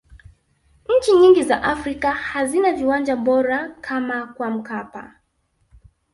[0.97, 5.13] nchi nyingi za afrika hazina viwanja bora kama kwa mkapa